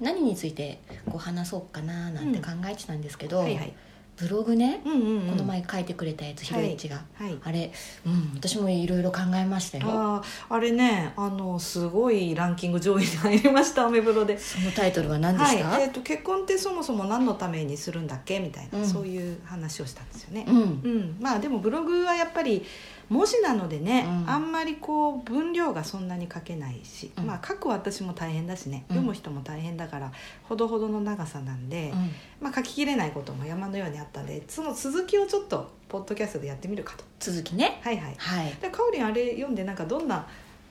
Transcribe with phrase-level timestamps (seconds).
[0.00, 3.72] 何についてこう話そうかななんて考えてたんですけど、はいはい。
[4.16, 5.30] ブログね、うんうん、うん。
[5.30, 7.38] この前書いてくれたやつひろいちが、はい。
[7.42, 7.72] あれ、
[8.04, 14.38] うん、私もいろいろ考えましたよああ、あれね、あのすごいランキング上位に入りましたアメブロで。
[14.38, 15.84] そのタイトルは何でした、はい。
[15.84, 18.40] えっ、と結婚ってそもそも何のためにするんだっけ？
[18.40, 20.44] みたいな、うんそういう話をしたんですよね。
[20.46, 22.62] うんうん、まあでもブログはやっぱり
[23.10, 24.30] 文字なのでね、うん。
[24.30, 27.26] あんまりこう分量がそんなに書けないし、うん。
[27.26, 28.96] まあ書く私も大変だしねうん。
[28.96, 30.12] 読む人も大変だから
[30.44, 32.10] ほどほどの長さなんで、うん。
[32.40, 37.04] まあ書ききれないことも山のようにあったんでその続きをちょっとポッドキャストでやってみるかと。
[37.18, 37.80] 続きね。
[37.82, 38.14] はいはい。
[38.16, 38.54] はい。
[38.60, 40.26] でかおりんあれ読んでなんかどんな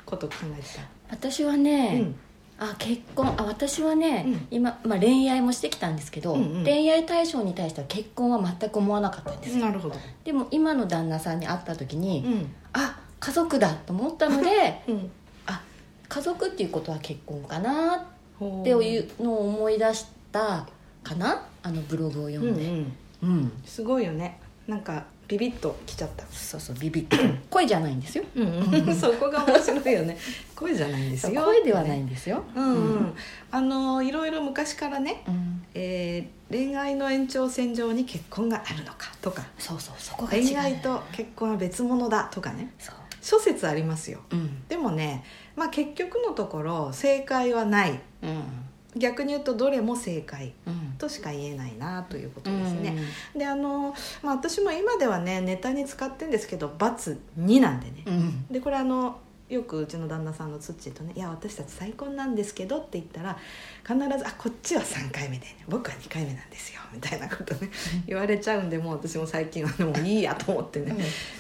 [0.06, 0.68] こと考えて
[1.12, 2.16] 私はた、ね、うん
[2.60, 3.28] あ結婚。
[3.38, 4.48] あ私はね、うん。
[4.52, 6.64] 今、まあ、恋愛もしてきたんですけど、うんうん。
[6.64, 9.66] 恋愛対象に対しては結婚は全く思わなかったんですよ。
[9.66, 9.96] なるほど。
[10.26, 12.56] でも今の旦那さんに会った時に、うん。
[12.74, 15.12] あ家族だと思ったのでうん。
[15.46, 15.62] あ
[16.08, 20.68] 家族っていうことは結婚かなっていうのを思い出した
[21.04, 21.46] かな。
[21.64, 22.94] あのブログを読うんんで、うん。
[23.24, 23.52] うん。
[23.66, 24.40] すごいよね。
[24.68, 26.26] なんかビビッときちゃった。
[26.32, 27.16] そうそうビビッと。
[27.52, 28.24] 声じゃないんですよ。
[28.36, 30.18] うん そこが面白いよね。
[30.56, 31.44] 声じゃないんですよ。
[31.46, 32.74] 声ではないんですよ、うん。
[32.74, 33.14] うん、
[33.52, 35.64] あのいろいろ昔からね、うん。
[35.76, 39.46] えー恋愛の延長線上に結婚があるのかとか。
[39.60, 40.44] そうそうそこが違う。
[40.46, 42.74] 恋愛と結婚は別物だとかね。
[42.80, 42.96] そう。
[43.22, 44.22] 諸説ありますよ。
[44.32, 44.68] うん。
[44.68, 45.24] でもね、
[45.56, 48.00] まあ、結局のところ正解はない。
[48.24, 50.96] うん逆に言うとどれも正解うん。
[50.98, 52.98] としか言えないなということうんですね、
[53.36, 58.04] であの、まあ、私も今ではねネタに使ってるんですけど「×二なんでね。
[58.06, 58.46] うん。
[58.52, 59.20] でこれあの
[59.50, 63.38] よくうちの旦那さんのツッチーとね「いや私たち再婚なんですけど」って言ったら
[63.84, 67.70] 必ず「あこっちは3回目で、ね、僕は2回目なんですよ」みたいなことね
[68.08, 70.96] 言われちゃうんでもう私も最近はねもういいやと思ってね、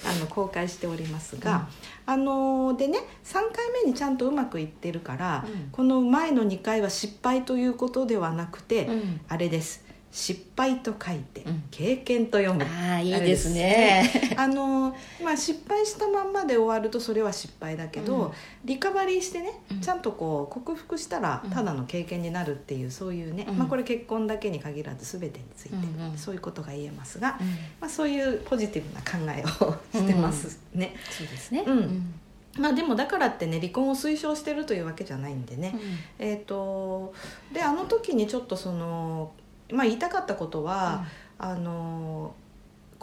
[0.05, 1.67] あの公開しておりますが、
[2.05, 5.69] あのでね3回目にちゃんとうまくいってるから、うん。
[5.71, 9.21] この前の2回は失敗ということではなくて、うん。
[9.27, 11.63] あれです失敗と書いて、うん。
[11.69, 12.63] 経験と読む。
[12.63, 14.35] ああいいですね。
[14.35, 18.31] あ のまあ失敗したまんまで終わるとそれは失敗だけど、うん。
[18.65, 19.81] リカバリーしてね、うん。
[19.81, 21.51] ちゃんとこう克服したらうん。
[21.51, 23.57] ただの経験になるっていうそういうね、うん。
[23.57, 27.47] まあ、これ結婚だけに限らず全てについてうんうんそういうことが言えますが、うん。
[27.47, 30.95] まあ、そういうポジティブな考えをしてますね。
[31.11, 31.63] そうですね。
[31.67, 32.13] うん。
[32.57, 36.25] まあ、でもだからってね離婚を推奨してるというわけじゃないんでね、うん。
[36.25, 37.13] えー、と
[37.53, 39.31] であの時にちょっとその、
[39.71, 41.05] まあ、言いたかったことは、
[41.37, 42.33] あの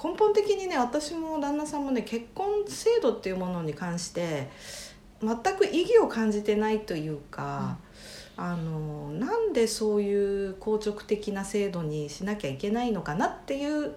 [0.03, 4.51] 根本的にね私も旦那さんもね結婚制度っていうものに関して
[5.23, 7.79] 全く意義を感じてないというか、
[8.37, 13.95] あのなんでそういう硬直的な制度にしなきゃいけないのかなっていう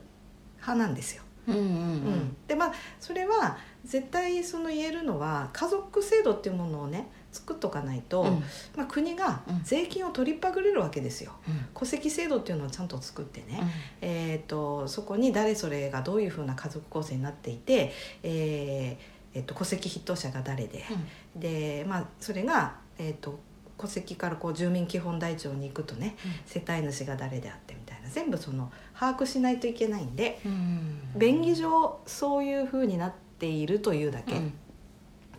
[0.55, 1.23] 派なんですよ。
[1.47, 1.73] うんうんううん
[2.15, 2.37] ん。
[2.47, 8.43] でまあそれは絶対その言えるのは家族制度っていうものをね作っとかないと、うん。
[8.75, 9.61] まあ、国がうん。
[9.63, 11.33] 税金を取りっぱぐれるわけですよ。
[11.47, 11.67] うん。
[11.73, 13.61] 戸籍制度っていうのをちゃんと作ってね、
[14.01, 17.91] えー、とそこに誰それがどういうふうな家族構成になっていて、
[18.23, 20.83] えーえー、と戸籍筆頭者が誰で、
[21.35, 23.39] で、まあ、それが、えー、と
[23.77, 30.99] 戸籍からこう住民基本台帳に行くとね世帯主が誰であってみたいな全部その把握しないといけないんでうん。
[31.15, 34.53] 便宜上そういうふうになっているというだけ、うん。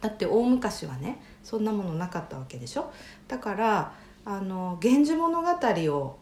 [0.00, 2.92] だって大昔はねそんなものなかったわけでしょ？
[3.28, 3.92] だから
[4.24, 5.48] あの「源氏物語」
[5.94, 6.18] を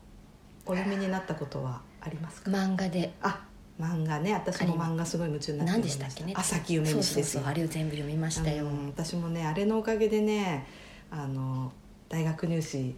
[0.66, 2.50] お読みになったことはありますか？
[2.50, 3.12] 漫画で。
[3.22, 3.44] あ
[3.80, 4.34] 漫画ね。
[4.34, 6.32] 私も漫画すごい夢中になって何でしたっけね？
[6.36, 7.14] 朝木夢飯ですよ。
[7.14, 8.64] そうそうそうあれを全部読みましたよ。
[8.64, 10.66] うん私もねあれのおかげでね
[11.10, 11.72] あの
[12.08, 12.94] 大学入試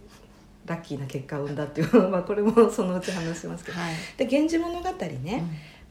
[0.65, 3.79] ラッキーな結果を生んだっていう まあこれもそのうち話しますけど。
[3.79, 3.93] はい。
[4.17, 4.89] で「源氏物語
[5.21, 5.43] ね」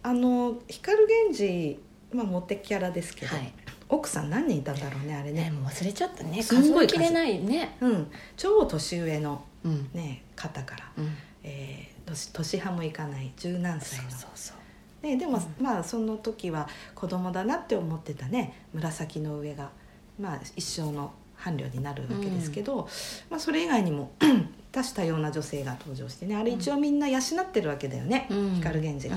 [0.02, 1.78] あの光源氏
[2.12, 3.52] まあモテキャラですけど、はい。
[3.88, 5.44] 奥さん何人いたんだろうねあれね。
[5.44, 6.42] ねもう忘れちゃったね。
[6.42, 6.96] すんごい数。
[6.96, 7.76] えきれないね。
[7.80, 8.10] うん。
[8.36, 9.90] 超年上のうん。
[9.92, 11.16] ね方から、うん。
[11.42, 14.10] えー年年派もいかない十何歳の。
[14.10, 15.64] そうそうね、でも、うん。
[15.64, 19.70] まあその時は子供だなって思ってたね紫の上が、
[20.18, 22.86] まあ、一生の伴侶になるわけですけど、
[23.30, 24.12] まあ、それ以外にも
[24.70, 28.54] 多種多様な女性が登場してねあれ一応みんな養ってるわけだよね、うん。
[28.56, 29.16] 光源氏が。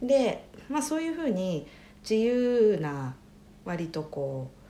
[0.00, 1.66] で、まあ、そういうふうに
[2.02, 3.14] 自由な
[3.64, 4.60] 割とこう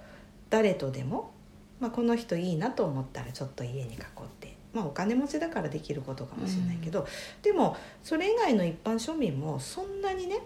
[0.50, 1.32] 誰とでも、
[1.79, 3.99] まあ、この人いいなと思ったらちょっと家に囲っ
[4.41, 7.05] てまあ、お金持ちだからできることかもしれないけど、
[7.43, 10.38] でもそれ以外の一般庶民もそんなにね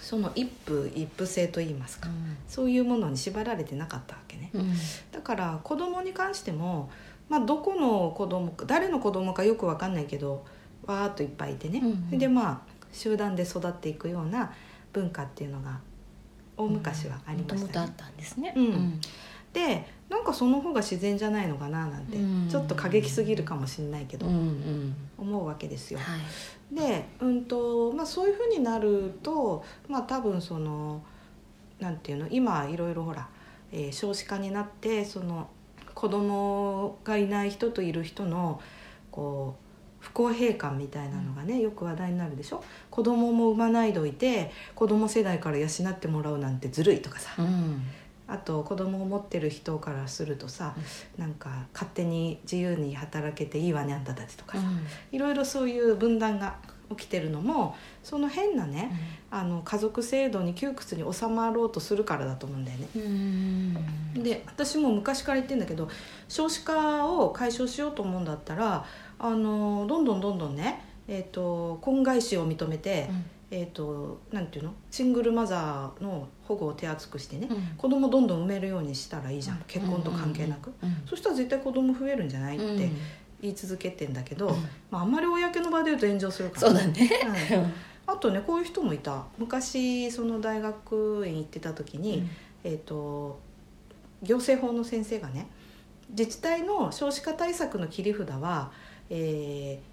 [0.00, 2.08] その一夫一夫制といいますか、
[2.48, 4.72] そういうものに縛られてなかったわけね、うん。
[5.12, 6.90] だから子供に関しても、
[7.28, 10.44] まあ、どこの子供か誰の子供かよく分かんないけど
[10.84, 12.18] わーっといっぱいいてね、うんうん。
[12.18, 12.60] でまあ
[12.92, 14.52] 集団で育っていくような
[14.92, 15.80] 文化っていうのが
[16.56, 17.60] 大昔はありましたね。
[17.62, 18.52] もともとあったんですね。
[18.56, 19.00] うん
[19.52, 25.98] でなんかその方が自然じゃないのかななんて、うんちょっと過激すぎるかもしれないけど、うんうん思うわけですよ。
[26.00, 26.74] はい。
[26.74, 31.02] で、うんとまあ、そういうふうになると、まあ、多分その
[31.78, 33.28] なんていうの今いろいろほら、
[33.72, 35.48] えー少子化になってその
[35.94, 38.60] 子供がいない人といる人の
[39.10, 39.69] こう
[40.00, 42.64] 不公平感みたいなのがねよく話題になるでしょ？
[42.90, 47.82] 子供も産まないでおいて子供世代から養ってもらうなんてずるいとかさ、うん。
[48.26, 50.74] あと子供を持ってる人からするとさ、
[51.18, 54.64] なんか勝手に自由に働けていいわねあんたたちとかさ、
[55.10, 56.54] いろいろそういう分断が
[56.90, 58.92] 起きてるのもその変なね、
[59.32, 62.86] あの家族制度に窮屈に収まろうとするからだと思うんだよね。
[62.94, 64.22] うん。
[64.22, 65.88] で私も昔から言ってんだけど
[66.28, 68.84] 少子化を解消しようと思うんだったら
[69.22, 73.10] あのどんどんどんどんね、えー、と婚外子を認めて、
[73.50, 74.72] えー、となんていうの？
[74.90, 77.56] シングルマザーの保護を手厚くしてね、うん。
[77.76, 79.62] 子供どんどん産めるようにしたらいいじゃん。
[79.66, 82.78] 結婚と関係なく、うんそしたら絶対子供増えるんじゃないってうん。
[83.42, 84.54] 言い続けてんだけど、うん。
[84.90, 87.10] まあ、あんまり公の場で言うと炎上するからそうだね。
[87.54, 87.72] うん。
[88.06, 89.24] あとねこういう人もいた。
[89.36, 92.28] 昔その大学院行ってた時に、
[92.64, 93.38] えー、と
[94.22, 95.46] 行政法の先生がね
[96.10, 98.72] 自治体の少子化対策の切り札は、
[99.10, 99.90] えー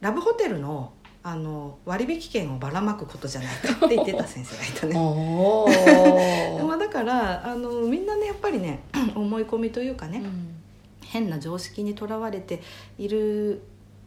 [0.00, 0.92] ラブホテルの
[1.22, 4.94] あの割引券をばらまくことじゃないかって 言ってた先生がいたね。
[4.96, 5.68] お
[6.66, 8.80] まあ、だからあのみんなねやっぱりね
[9.14, 10.22] 思い込みというかね、
[11.02, 12.62] 変な常識にとらわれて
[12.96, 13.60] いる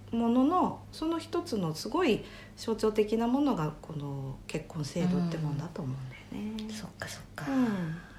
[0.09, 2.23] もののその一つのすごい
[2.57, 6.73] 象徴的なものがこの結婚制度ってもんだと思うんだよね。
[6.73, 7.45] そっかそっか。
[7.47, 8.12] うんで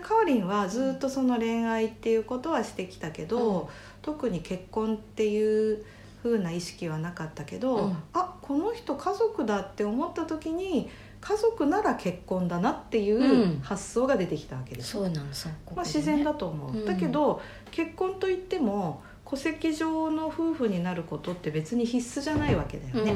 [0.00, 3.66] かおりんはずっとその恋愛っていうことはしてきたけど、うん。
[4.02, 5.84] 特に結婚っていう
[6.22, 7.96] 風な意識はなかったけど、うん。
[8.12, 10.88] あこの人家族だって思った時に
[11.20, 13.60] 家族なら結婚だなっていううん。
[13.60, 14.96] 発想が出てきたわけです。
[14.96, 15.52] よそうなのそう。
[15.74, 16.84] まあ、自然だと思う、うん。
[16.84, 17.40] だけど
[17.70, 23.12] 結婚といっても戸籍上の夫婦になることって別に必須じゃないわけだよね、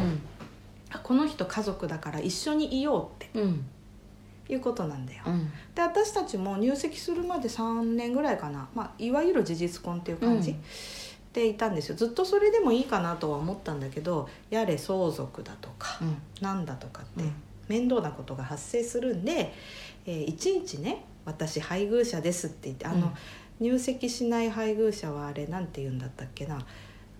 [0.91, 3.55] あこの人家族だから一緒にいようっうんうん。
[3.59, 3.65] て
[4.53, 5.51] いうことなんだよ、うん。
[5.75, 10.63] で私たちも入籍するまで3年ぐらいかな、まあ、いわゆる事実婚っていう感じ、うん。
[11.33, 11.97] でいたんですよ。
[11.97, 16.17] ずっとそれでもいいかなとは思ったんだけどやれ相続だとか、うん。
[16.41, 17.33] なんだとかってうん。
[17.69, 19.53] 面倒なことが発生するんで、
[20.07, 23.13] えーいちいちね「私配偶者です」って言ってあの、うん。
[23.61, 26.59] 入籍しない配偶者はあれなんて言うんだったっけな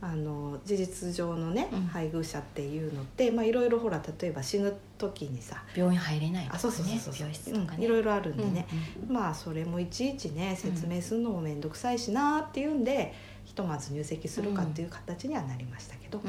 [0.03, 1.81] あの事実上のね、うん。
[1.87, 7.79] 配偶者っていうのってまあいろいろほら例えば死ぬ時にさ病院入れないとかねあそうそうそう病室とかね。
[7.79, 8.67] うんいろいろあるんでね、
[9.09, 13.13] うんまあそれもいちいちね説明するのも面倒くさいしなっていうんで、
[13.45, 16.21] ひとまず入籍するかっていう形にはなりましたけど、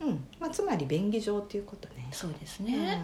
[0.00, 0.08] うん。
[0.08, 0.24] うん。
[0.40, 2.08] まあ、つまり便宜上っていうことね。
[2.12, 2.66] そうですうん。
[2.66, 3.02] ね。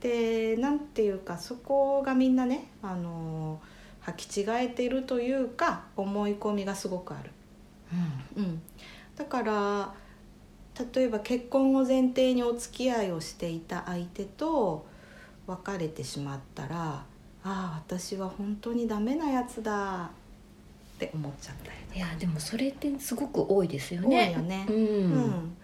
[0.00, 3.60] でなんていうかそこがみんなね、あの
[4.02, 7.30] 履き違えているというか思い込みがすごくある。
[8.36, 8.62] うん、
[9.16, 9.94] だから
[10.94, 14.86] 例えば結婚を前提にお付き合いをしていた相手と
[15.46, 17.04] 別れてしまったらあ
[17.44, 20.10] あ私は本当にダメなやつだ
[20.96, 24.30] って思っちゃったりいやでもそれってすごく多いですよ多ね。
[24.30, 24.66] いよね。
[24.68, 25.56] ううんん。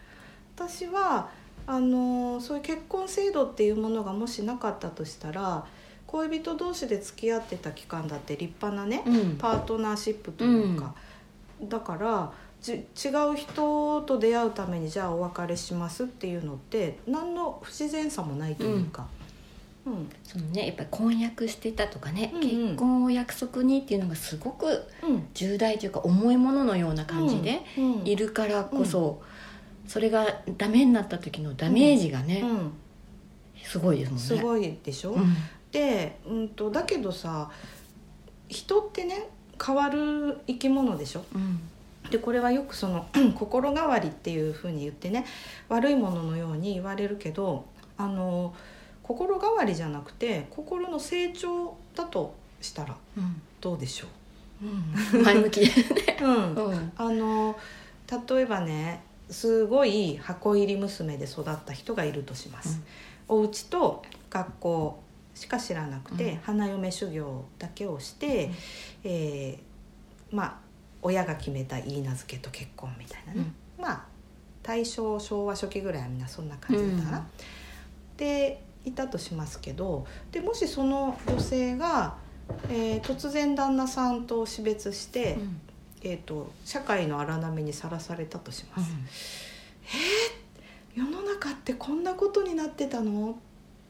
[0.54, 1.30] 私は
[1.66, 5.64] あのそういう結婚制度っていうものがもしなかったとしたら
[6.06, 10.94] 恋人同士で付き合ってた期間だって立派なね、うんパートナーシップというか、
[11.62, 19.06] だからじ違う人と出会うためにじゃあお別れしますっていうのって何の不自然さもないというか、
[19.86, 20.10] うん。
[20.22, 20.66] そのね。
[20.66, 22.50] やっぱり婚約してたとかね、うんうん。
[22.50, 24.66] 結婚を約束にっていうのがすごく
[25.02, 25.26] うん。
[25.34, 28.06] 重大というか重いもののような感じでうん。
[28.06, 29.22] いるからこそ、
[29.86, 30.26] それが
[30.58, 32.72] ダメになった時のダメージがね、うん。
[33.62, 34.24] すごいですもんね。
[34.24, 35.34] すごいでしょ、うん。
[35.72, 37.50] で、うん、とだけどさ
[38.48, 39.28] 人ってね
[39.64, 41.24] 変わる生き物でしょ？
[41.34, 41.60] うん。
[42.10, 43.06] でこれはよくその
[43.38, 45.24] 心変わりっていうふうに言ってね
[45.68, 47.64] 悪いもののように言われるけど
[47.96, 48.54] あの
[49.02, 53.40] 心変わりじゃなくて心の成長だとしたらうん。
[53.60, 54.06] どうでしょ
[55.14, 55.18] う？
[55.18, 55.22] ん。
[55.22, 55.60] 前向き。
[55.62, 55.64] う、
[56.24, 56.54] うん。
[56.54, 56.92] うん。
[56.96, 57.56] あの
[58.28, 62.80] 例えばねすごい箱入り娘で育った人がいるとします、
[63.28, 64.98] お家と学校
[65.40, 66.38] しか知らなくて、うん。
[66.40, 68.52] 花嫁修行だけをして、うん。
[69.04, 70.54] えーまあ
[71.02, 74.04] 親が決めた言い名付けと結婚みたいなね、まあ
[74.62, 77.26] 大正昭和初期ぐらいはみんなそんな感じだったかな。
[78.18, 82.16] でいたとしますけどでもしその女性が、
[82.68, 85.60] えー突然旦那さんと死別して、うん。
[86.02, 88.90] えー、と社会の荒波にさらされたとします、
[90.94, 93.32] 世の中ってこんなことになってたの？
[93.32, 93.34] っ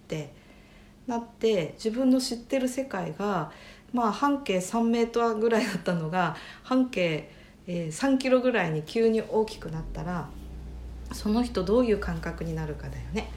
[0.09, 0.33] て
[1.07, 3.51] なって自分の知ってる世界が、
[3.93, 7.31] まあ、半径3メートルぐらいだったのが半径、
[7.67, 10.29] えー3キロぐらいに急に大きくなったら
[11.13, 13.29] その人どういう感覚になるかだよね。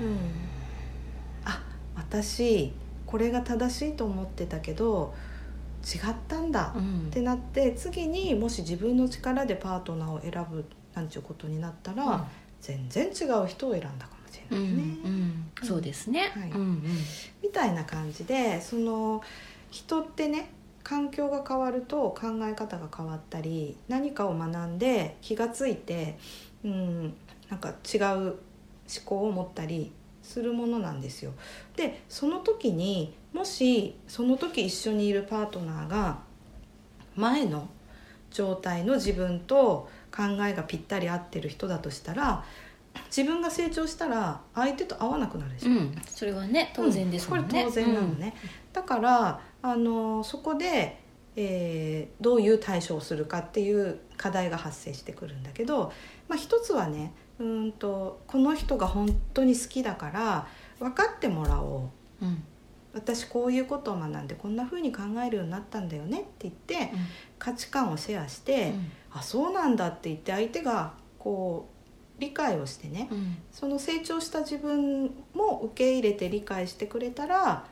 [0.00, 0.16] うん、
[1.44, 1.62] あ
[1.96, 2.72] 私
[3.06, 5.14] これが正しいと思ってたけど
[5.82, 12.26] 違ったんだ、うんってなって次にもし自分の力でパートナーを選ぶなんちゅうことになったら、
[12.60, 14.17] 全然違う人を選んだかも
[14.48, 14.82] しれうなんいね。
[15.04, 16.82] うんそうですね、はいうんうん
[17.42, 19.22] みたいな感じでその
[19.70, 20.50] 人ってね
[20.82, 26.18] 環境が変わると考え方が変わったり何かを学んで気がついて、
[26.64, 27.14] うん、
[27.50, 28.36] なんか違う思
[29.04, 29.92] 考を持ったり
[30.22, 31.32] するものなんですよ。
[31.76, 36.20] でその時にもしその時一緒にいるパートナーが
[37.16, 37.68] 前の
[38.30, 42.44] 状態の自分と考えがぴったり合ってる人だとしたら
[43.06, 45.70] 自分が成長したら相手と合わなくなるでしょ。
[45.70, 48.34] うん、それはね当然ですもんね、これ当然なのね、
[48.72, 51.00] だからあのそこで、
[51.36, 55.92] えーどういう対処をするかっていう課題が発生してくるんだけど、
[56.28, 60.48] まあ、一つはねうーんとこの人が本当に好きだから
[60.80, 61.90] 分かってもらお
[62.22, 62.24] う。
[62.24, 62.28] うん。
[62.28, 62.44] うん
[62.94, 66.90] 私こういうことを学んでこんな風に考えるようになったんだよねって言って
[67.38, 68.72] 価値観をシェアして、
[69.12, 71.77] あそうなんだって言って相手がこう
[72.18, 73.36] 理解をしてね、うん。
[73.52, 77.64] その成長した自分も受け入れて理解してくれたら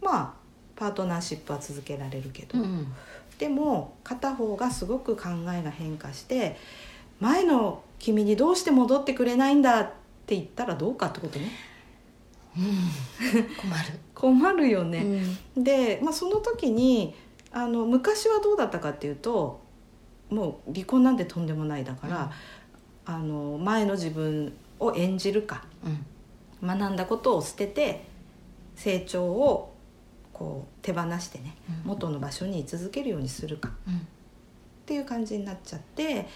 [0.00, 0.34] まあ
[0.76, 2.92] パートナーシップは続けられるけど、うん
[3.38, 6.56] でも片方がすごく考えが変化して
[7.18, 9.86] 前の君にどうして戻ってくれないんだっ
[10.26, 11.50] て言ったらどうかってことね。
[12.54, 15.64] 困る、 困るよね、うん。
[15.64, 17.16] で、まあ、その時に
[17.50, 19.60] あの昔はどうだったかっていうと
[20.30, 22.32] もう離婚なんてとんでもないだから、
[23.04, 25.64] あの前の自分を演じるか。
[25.84, 26.06] うん。
[26.66, 28.04] 学んだことを捨てて
[28.76, 29.74] 成長を
[30.32, 31.90] こう手放してねうん。
[31.90, 33.68] 元の場所に居続けるようにするか。
[33.68, 34.06] っうん。
[34.86, 36.28] ていう感じになっちゃって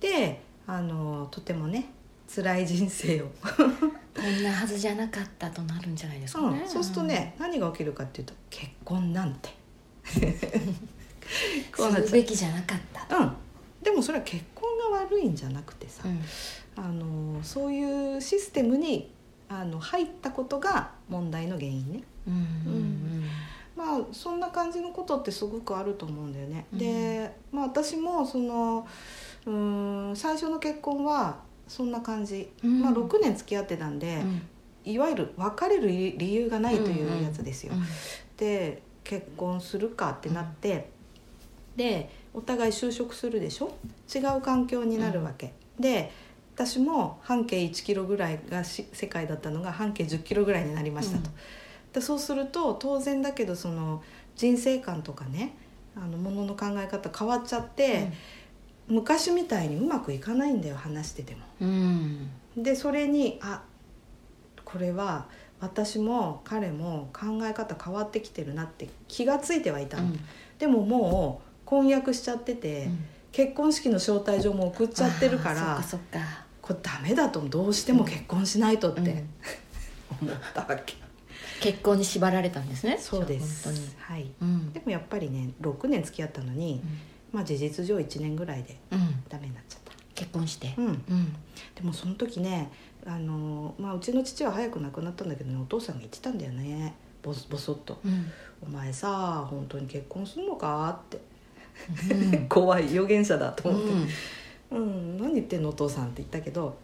[0.00, 1.90] であのとてもね
[2.32, 3.62] 辛い人生を、こ
[4.22, 6.68] んなはずじゃなかったとなるんじゃないですかね、うん。
[6.68, 9.48] そうするとね、何が起きるかっていうと結婚なんて。
[11.76, 13.32] こうなっちゃうべきじゃなかったうん、
[13.82, 14.57] でもそれは結婚
[14.90, 16.84] が悪いんじゃなくてさ、うん。
[16.84, 19.12] あのそういうシステムに
[19.48, 22.02] あの入ったことが問題の原因ね。
[22.26, 22.34] うん。
[22.34, 23.24] うん。
[23.76, 26.66] まあそんな感じのことってすごくあると思うんだよね。
[26.72, 26.78] うん。
[26.78, 28.86] で、まあ、私もその
[29.46, 32.80] うーん最初の結婚はそんな感じ、うん。
[32.80, 34.42] まあ、6年付き合ってたんで、うん。
[34.84, 37.72] いわゆる別れる理理由がないというやつですよ。
[37.74, 37.82] うん。
[38.36, 40.90] で結婚するかってなって、
[41.76, 43.76] でお互い就職するでしょ？
[44.14, 46.12] 違う環境になるわけ、で
[46.54, 51.30] 私も半径1キロぐらいがし世界だったのが半径10キロぐらいになりましたと、
[51.92, 54.02] でそうすると当然だけどその
[54.36, 55.54] 人生観とかね
[55.96, 58.12] あのものの考え方変わっちゃって、
[58.88, 61.40] 昔みたいにうまくいかないんだよ話してても。
[61.60, 62.30] うん。
[62.56, 63.62] でそれにあ
[64.64, 65.26] これは
[65.60, 70.12] 私も彼も考え方変わってきてるなって気がついてはいたの、
[70.58, 73.04] でももう婚約しちゃってて、うん。
[73.30, 75.80] 結婚式の招待状も送っちゃってるから
[76.62, 79.28] これダメだとどうしても結婚しないとって、うん。
[80.28, 80.94] 思ったわけ。
[81.60, 82.96] 結婚に縛られたんですね。
[82.98, 83.94] そうです。
[83.98, 84.30] はい。
[84.40, 84.72] うん。
[84.72, 86.80] でもやっぱりね6年付き合ったのに、
[87.30, 89.00] まあ事実上1年ぐらいでうん。
[89.00, 89.92] うんダメになっちゃった。
[90.14, 90.72] 結婚して。
[90.78, 90.86] うん。
[90.86, 91.36] うん。
[91.74, 92.70] でもその時ね
[93.06, 96.94] あの、まあ、うちの父は早く亡くなったんだけどねお父さんが言ってたんだよね。
[97.22, 98.00] ボソボソっと。
[98.04, 98.32] うん
[98.66, 101.18] 「お前さ本当に結婚すんのか?」って。
[101.18, 101.22] うん
[102.48, 103.88] 怖い預言者だと思って。
[103.88, 104.08] うん
[104.70, 106.76] 「うん、何言ってんのお父さん」って言ったけど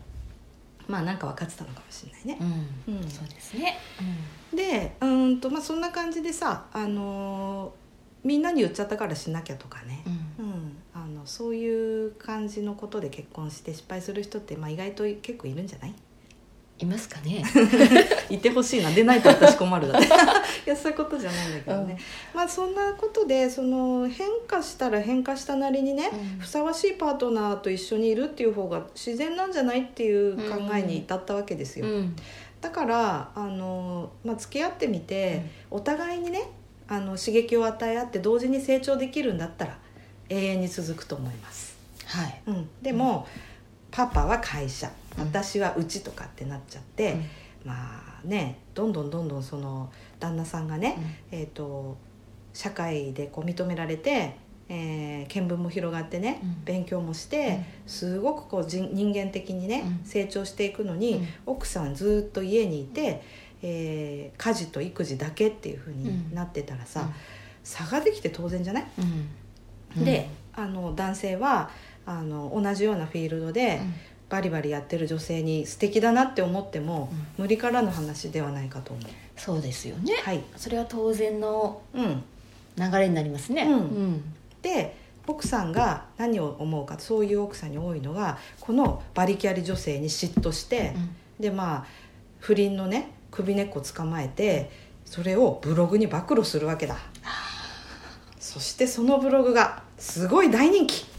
[0.88, 2.38] まあなんか分かってたのかもしれないね。
[2.88, 2.94] うん。
[2.96, 3.08] うん。
[3.10, 3.78] そうですね。
[4.54, 7.84] でうーんと、まあ、そんな感じでさ、あのー
[8.26, 10.02] みんなに言っちゃったからしなきゃとかね。
[10.38, 10.46] う、ん。
[10.46, 15.94] うん、あのそういう感じのことで結婚して失敗する人って、まあ、意外と結構いるんじゃない？
[16.78, 17.44] いますかね？
[18.28, 18.90] いてほしいな。
[18.90, 20.08] でないと私困るだって。
[20.66, 21.98] いやそういうことじゃないんだけどね、
[22.34, 26.40] まあそんなことでその変化したら変化したなりにね、うん。
[26.40, 32.16] ふさわしいパートナーと一緒にいるっていう方が自然なんじゃないっていう考えに至ったわけですよ、うん。
[32.60, 36.48] だからあの、まあ、付き合ってみて、お互いにね
[36.88, 39.78] あの刺激を与え合って同時に成長できるんだったら
[40.28, 41.76] 永遠に続くと思います、
[42.06, 42.40] はい。
[42.46, 43.28] うん、でも、
[43.90, 47.16] パパは会社私はうちとかってなっちゃって、
[47.64, 50.96] まあねどんどんどんどんその旦那さんがね、
[51.30, 51.96] えー、と
[52.52, 54.36] 社会でこう認められて、
[54.68, 56.64] えー見聞も広がってね、うん。
[56.64, 60.06] 勉強もして、すごくこう人人間的にね、うん。
[60.06, 61.26] 成長していくのに、うん。
[61.46, 63.22] 奥さんずっと家にいて、
[63.62, 67.10] えー家事と育児だけっていう風になってたらさ、
[67.62, 69.28] 差ができて当然じゃない、うん。
[69.98, 70.04] うん。
[70.04, 71.70] であの男性は
[72.06, 73.94] あの同じようなフィールドで、うん
[74.34, 79.04] バリバリやってる女性に素敵だなって思っても、無理からぬ話ではないかと思う。
[79.36, 80.14] そうですよね。
[80.24, 82.24] はい、それは当然のうん、
[82.76, 83.62] 流れになりますね。
[83.62, 84.24] うん。
[84.60, 84.96] で
[85.28, 90.96] 奥さんが何を思うかそういう奥さんに多いのがこのバリキャリ女性に嫉妬して、
[91.38, 91.86] でまあ
[92.40, 94.68] 不倫のね首根っこ捕まえて
[95.04, 96.96] それをブログに暴露するわけだ。
[98.40, 101.13] そしてそのブログがすごい大人気、うん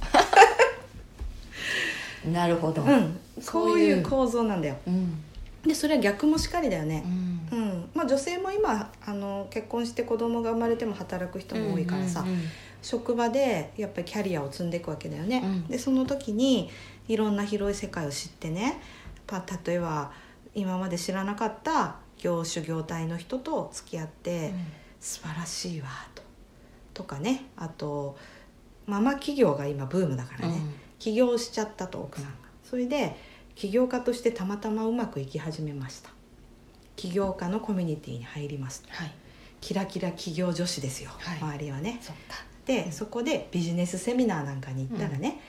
[2.31, 2.81] なるほど。
[2.81, 4.77] うん、こういう構造なんだよ。
[4.87, 5.23] うん。
[5.63, 7.03] でそれは逆もしかりだよね。
[7.51, 7.59] う、ん。
[7.59, 7.89] うん。
[7.93, 12.41] まあ、女性も今あの結婚して子供が生まれても働く人も多いからさ、うんうん
[12.85, 15.67] 職場でやっぱりキャリアを積んでいくわけだよね、うん。
[15.67, 16.69] でその時に
[17.07, 18.79] いろんな広い世界を知ってね
[19.25, 20.11] パ例えば
[20.53, 24.53] 今まで知らなかった業種業態の人と付き合って、
[24.99, 26.21] 素晴らしいわと。
[26.93, 27.45] とかね。
[27.57, 28.15] あと
[28.85, 30.61] ママ企業が今ブームだからね、
[30.99, 32.31] 起業しちゃったと奥さんが、
[32.63, 33.15] それで
[33.55, 36.09] 起業家としてたまたまうまくいき始めました。
[36.95, 39.11] 起業家のコミュニティに入りますはい。
[39.61, 41.39] キラキラ企業女子ですよ、はい。
[41.39, 41.99] 周りはね。
[42.01, 42.43] そっか。
[42.65, 45.39] でそこでビジネスセミナーなんかに行ったらね、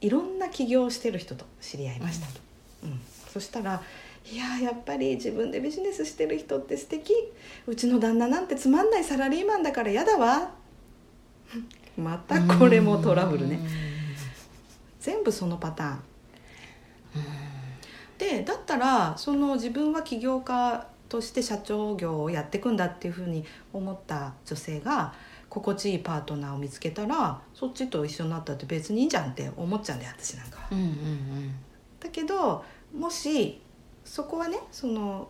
[0.00, 2.40] いろんな起業をしてる人と知り合いましたと、
[2.84, 3.00] うん。
[3.32, 3.82] そしたら
[4.30, 7.12] 「いやーやっぱり自分でビジネスしてる人って素敵。
[7.66, 10.50] うちの旦那なんてつまんないサラリーマンだから嫌だわ」
[11.96, 13.60] またこれもトラブルね
[15.06, 15.98] 全部そのパターン。
[18.18, 25.14] でだったらその自分は起業家として社長業をやっていくんだっていうふうに思った女性が
[25.48, 30.58] 心地いいパートナーを見つけたらそっちと一緒になったって別にいいじゃんって思っちゃうんだよ私なんか。
[30.58, 30.68] は。
[30.72, 31.54] うんうん。
[32.00, 33.60] だけどもし
[34.04, 35.28] そこはねその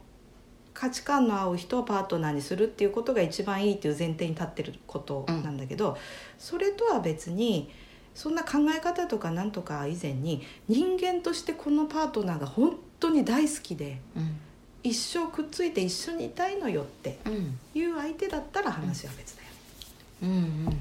[0.72, 5.98] 価値観の合う人をパートナーにするっていうことが一番いいっていう前提に立ってることなんだけど、
[6.38, 7.70] それとは別に
[8.16, 14.38] そんな考え方とかなんとか以前に人間としてこのパートナーが本当に大好きでうん。
[14.82, 19.48] 一生くっついて一緒にいたいのよってうんいう相手だったら話は別だよ。
[20.22, 20.32] うんう
[20.70, 20.78] ん。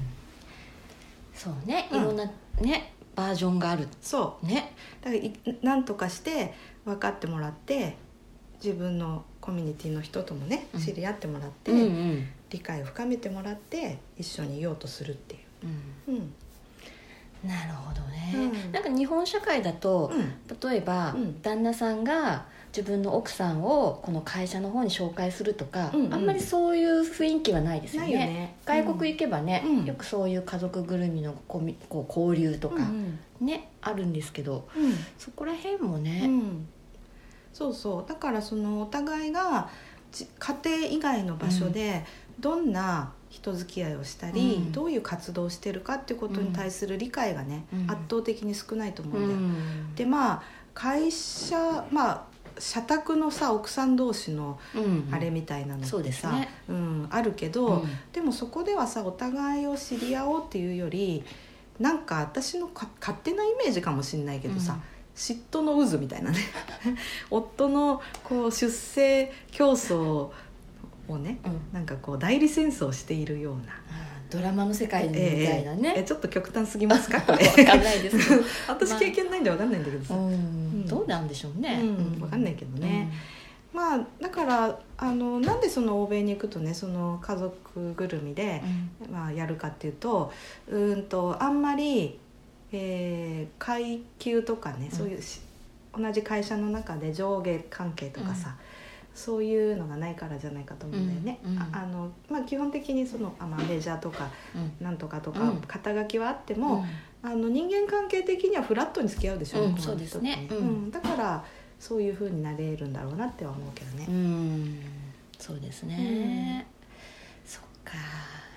[1.34, 1.88] そうね。
[1.92, 2.04] いうん。
[2.04, 2.24] ろんな
[2.60, 3.88] ねバージョンがある。
[4.00, 4.46] そう。
[4.46, 4.72] ね。
[5.02, 7.96] だからいなんとかして分かってもらって
[8.62, 10.80] 自分のコミュニティの人ともねうん。
[10.80, 12.28] 知り合ってもらって、うんうん。
[12.50, 16.12] 理解を深めてもらって一緒にいようとするっていう。
[16.12, 16.14] ん。
[16.14, 16.18] う。
[16.18, 16.34] うん
[17.46, 18.72] なるほどね、うん。
[18.72, 20.70] なんか日本社会だと、うん。
[20.70, 21.40] 例えば、うん。
[21.42, 26.14] 旦那さんが自分の奥さんをこの会社の方に紹介するとか、うんうん。
[26.14, 28.08] あんまりそういう雰囲気はないですよね。
[28.08, 28.56] ね。
[28.66, 29.84] 外国行けばね、うん。
[29.84, 34.94] よくそういう家族ぐるみのコミこう交流とか、うんねあるんですけどうん。
[35.18, 36.66] そこら辺もうね、ん。
[37.52, 38.08] そうそう。
[38.08, 39.68] だからそのお互いが
[40.12, 42.04] じ家庭以外の場所で
[42.40, 44.72] どんな人付き合いをしたり、うん。
[44.72, 47.90] どういう活動をしてるかっていうことに対する理解がね、うん。
[47.90, 49.38] 圧倒的に少ないと思ううんだよ。
[49.38, 49.94] ん。
[49.94, 50.42] でまあ
[50.74, 52.22] 会社まあ
[52.58, 55.08] 社宅のさ奥さん同士のうん。
[55.12, 56.48] あれみたいなのってさ、そうですね。
[56.68, 57.88] うん、あるけど、うん。
[58.12, 61.22] でもそこではさお互いを知り合おうっていうより
[61.78, 64.80] なんか私のか勝手なイメージかもしれないけどさ、うん。
[65.14, 66.38] 嫉妬の渦みたいなね。
[67.30, 70.30] 夫のこう出世競争
[71.08, 71.60] をねうん。
[71.72, 73.72] なんかこう代理戦争しているような、
[74.30, 77.20] ドラマの世界みたいなえね、ちょっと極端すぎますか？
[77.22, 80.32] これ分かんないですけど、 私経験ないんで分かんないんだけどさ、うん。
[80.82, 83.10] んどうなんでしょうね、うん分かんないけどね、
[83.72, 88.62] まあだからあのなんでその欧米に行くとねその家族ぐるみで
[89.06, 89.12] う、ん。
[89.12, 90.32] まあ、やるかっていうと
[90.68, 92.18] うーんとあんまり、
[92.72, 95.40] えー階級とかね、うんそういうし
[95.98, 98.54] 同じ会社の中で上下関係とかさ、
[99.16, 101.40] そういうのがないからじゃないかと思うんだよね。
[101.42, 101.58] うんうん。
[101.58, 104.84] ああのまあ、基本的にそのあマネージャーとかうん。
[104.84, 105.60] なんとかとか、うん。
[105.62, 106.60] 肩書きはあってうん。
[106.60, 106.84] も、
[107.22, 110.46] あの人間関係的にはフラットに付き合うでしょ、うんそうですね。
[110.50, 110.56] うん。
[110.58, 111.44] うん、だから
[111.80, 114.06] そういうふうになれるんだろうなっては思うけどね。
[114.06, 114.80] うん。
[115.38, 116.66] そうですね、
[117.44, 117.92] そっか。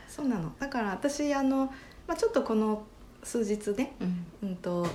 [0.08, 0.52] そうなの。
[0.60, 1.68] だから私あの、
[2.06, 2.84] まあ、ちょっとこの
[3.24, 4.48] 数日ね、うん。
[4.50, 4.86] うん、と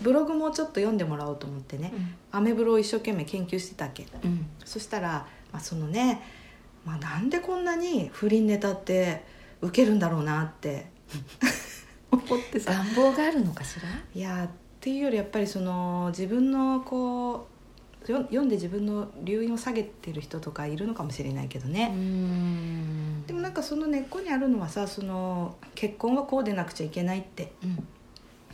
[0.00, 1.92] ブログもちょっと読んでもらおうと思ってね、
[2.32, 4.06] アメブロを一生懸命研究してたわけ。
[4.24, 4.46] うん。
[4.64, 6.20] そしたら、まあ、そのね、
[6.84, 9.24] まあ、なんでこんなに不倫ネタって
[9.62, 10.86] 受けるんだろうなって
[12.10, 12.72] 思ってさ。
[12.74, 13.88] 願望があるのかしら？
[14.14, 14.48] いやっ
[14.80, 17.46] ていうよりやっぱりその自分のこ
[18.06, 23.24] うよ読んで自分の留飲を下げてる人とかいるのかもしれないけどうね、ん。
[23.26, 27.52] でもなんかその根っこにあるのはさその結婚はこうでなくちゃいけないって。
[27.62, 27.86] うん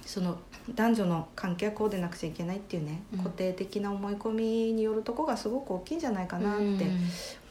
[0.04, 0.38] その
[0.74, 3.18] 男女の関係はこうでなくちゃいけないっていうね、うん。
[3.18, 6.86] 固定的な思い込みによるとこがすごく大きいんじゃないかなって